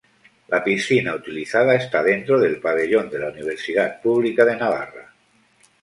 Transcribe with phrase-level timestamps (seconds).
[0.47, 5.13] La piscina utilizada está dentro del Pabellón de la Universidad Pública de Navarra.